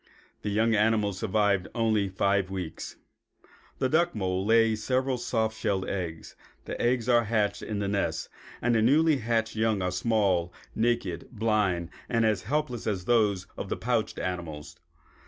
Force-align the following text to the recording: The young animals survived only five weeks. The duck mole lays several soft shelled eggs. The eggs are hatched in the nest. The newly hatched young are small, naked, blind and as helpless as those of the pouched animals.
The 0.41 0.49
young 0.49 0.73
animals 0.73 1.19
survived 1.19 1.67
only 1.75 2.09
five 2.09 2.49
weeks. 2.49 2.95
The 3.77 3.87
duck 3.87 4.15
mole 4.15 4.43
lays 4.43 4.83
several 4.83 5.19
soft 5.19 5.55
shelled 5.55 5.87
eggs. 5.87 6.35
The 6.65 6.81
eggs 6.81 7.07
are 7.07 7.25
hatched 7.25 7.61
in 7.61 7.77
the 7.77 7.87
nest. 7.87 8.27
The 8.63 8.81
newly 8.81 9.17
hatched 9.17 9.55
young 9.55 9.83
are 9.83 9.91
small, 9.91 10.51
naked, 10.73 11.29
blind 11.31 11.91
and 12.09 12.25
as 12.25 12.41
helpless 12.41 12.87
as 12.87 13.05
those 13.05 13.45
of 13.55 13.69
the 13.69 13.77
pouched 13.77 14.17
animals. 14.17 14.75